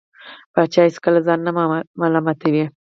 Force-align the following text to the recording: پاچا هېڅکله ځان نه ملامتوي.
پاچا 0.53 0.81
هېڅکله 0.87 1.19
ځان 1.27 1.39
نه 1.45 1.51
ملامتوي. 1.99 2.63